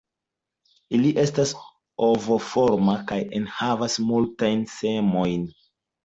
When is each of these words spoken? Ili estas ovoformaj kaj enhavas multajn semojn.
Ili 0.99 1.09
estas 1.23 1.51
ovoformaj 2.07 2.95
kaj 3.11 3.17
enhavas 3.39 3.97
multajn 4.07 4.63
semojn. 4.77 5.45